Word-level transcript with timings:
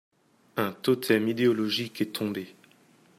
Un 0.57 0.71
totem 0.71 1.27
idéologique 1.27 2.01
est 2.01 2.11
tombé. 2.13 2.55